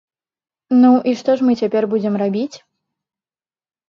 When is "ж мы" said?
1.41-1.53